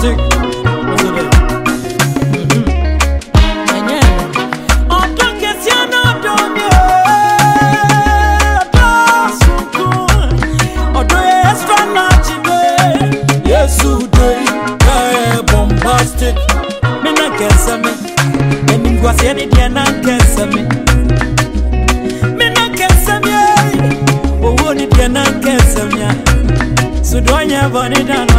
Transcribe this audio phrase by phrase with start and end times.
[0.00, 0.16] stick.
[0.16, 1.30] What's it there?
[15.52, 16.36] Bombastic,
[17.02, 17.92] me na kesa me,
[18.66, 20.60] me ningwa siyeni dia na kesa me.
[27.02, 28.29] Sudonya Bonidana.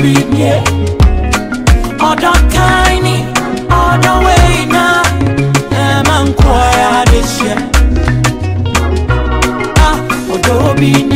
[0.00, 0.64] bleed, yeah.
[2.00, 3.18] Other tiny,
[3.68, 5.02] other way now.
[6.16, 7.58] I'm quiet this year.
[9.76, 9.98] Ah,
[10.30, 11.09] oh, don't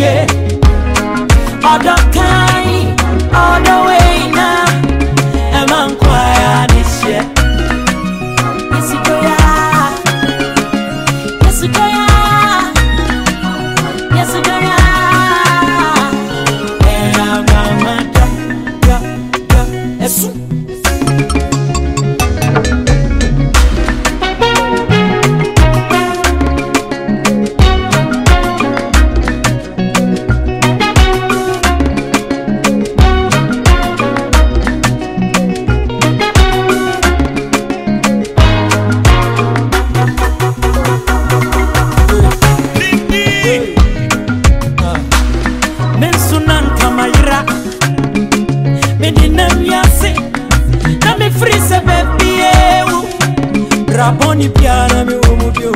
[54.05, 55.73] naponi pia nami umuvyo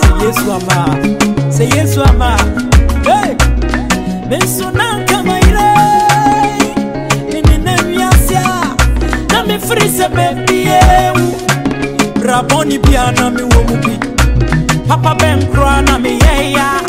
[0.00, 0.96] se yesu ama
[1.50, 2.36] se yesu ama.
[3.04, 3.34] Hey!
[4.30, 5.70] mensunan kama ire
[7.32, 8.44] ninenewiasya
[9.32, 11.34] nami frise mebieu
[12.26, 13.98] raboni pia nami womubi
[14.88, 16.80] papa benkora na mi yeah, yeah.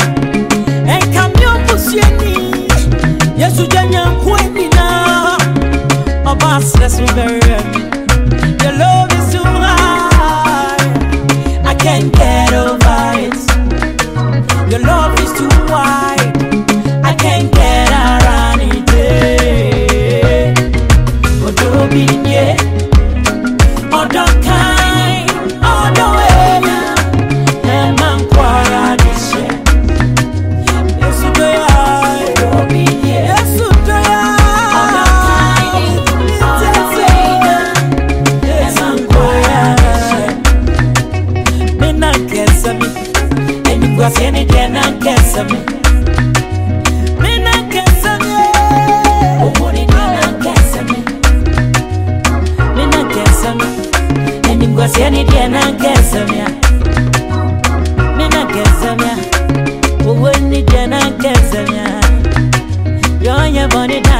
[44.16, 45.58] mgeni tena nkesame
[47.20, 48.34] mina nkesame
[49.46, 49.86] umuni
[52.76, 53.64] mina nkesame
[54.50, 56.44] enimgwasieni tena nkesame
[58.16, 58.44] mina
[63.22, 64.15] yonye boni tena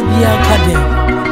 [0.00, 1.27] will be a